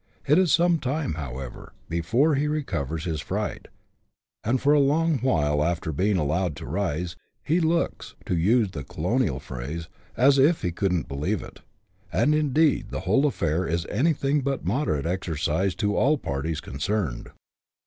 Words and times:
It 0.25 0.39
is 0.39 0.51
some 0.51 0.79
time, 0.79 1.13
however, 1.13 1.73
before 1.87 2.33
he 2.33 2.47
recovers 2.47 3.03
his 3.03 3.21
fright; 3.21 3.67
and 4.43 4.59
for 4.59 4.73
a 4.73 4.79
long 4.79 5.19
while 5.19 5.63
after 5.63 5.91
being 5.91 6.17
allowed 6.17 6.55
to 6.55 6.65
rise, 6.65 7.15
he 7.43 7.59
looks, 7.59 8.15
to 8.25 8.35
use 8.35 8.71
the 8.71 8.83
colonial 8.83 9.39
phrase," 9.39 9.89
as 10.17 10.39
if 10.39 10.63
he 10.63 10.71
couldn't 10.71 11.07
believe 11.07 11.43
it:" 11.43 11.59
and, 12.11 12.33
indeed, 12.33 12.89
the 12.89 13.01
whole 13.01 13.27
affair 13.27 13.67
is 13.67 13.85
anything 13.91 14.41
but 14.41 14.65
moderate 14.65 15.05
exercise 15.05 15.75
to 15.75 15.95
all 15.95 16.17
parties 16.17 16.61
concerned. 16.61 17.29